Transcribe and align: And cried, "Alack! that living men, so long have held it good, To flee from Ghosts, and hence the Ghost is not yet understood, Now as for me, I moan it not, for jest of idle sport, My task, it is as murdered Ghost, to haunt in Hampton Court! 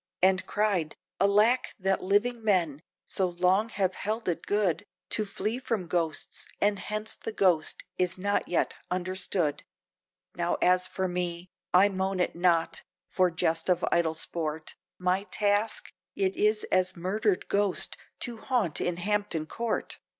And 0.23 0.47
cried, 0.47 0.95
"Alack! 1.19 1.75
that 1.77 2.03
living 2.03 2.43
men, 2.43 2.81
so 3.05 3.27
long 3.29 3.69
have 3.69 3.93
held 3.93 4.27
it 4.27 4.47
good, 4.47 4.87
To 5.11 5.25
flee 5.25 5.59
from 5.59 5.85
Ghosts, 5.85 6.47
and 6.59 6.79
hence 6.79 7.15
the 7.15 7.31
Ghost 7.31 7.83
is 7.99 8.17
not 8.17 8.47
yet 8.47 8.73
understood, 8.89 9.63
Now 10.33 10.55
as 10.55 10.87
for 10.87 11.07
me, 11.07 11.51
I 11.71 11.87
moan 11.89 12.19
it 12.19 12.33
not, 12.35 12.81
for 13.09 13.29
jest 13.29 13.69
of 13.69 13.85
idle 13.91 14.15
sport, 14.15 14.73
My 14.97 15.25
task, 15.25 15.93
it 16.15 16.35
is 16.35 16.63
as 16.71 16.95
murdered 16.95 17.47
Ghost, 17.47 17.95
to 18.21 18.37
haunt 18.37 18.81
in 18.81 18.97
Hampton 18.97 19.45
Court! 19.45 19.99